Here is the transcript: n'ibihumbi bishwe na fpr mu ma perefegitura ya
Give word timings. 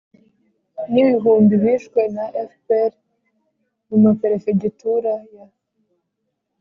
n'ibihumbi 0.91 1.53
bishwe 1.63 2.01
na 2.15 2.25
fpr 2.49 2.91
mu 3.87 3.95
ma 4.03 4.11
perefegitura 4.21 5.11
ya 5.35 5.45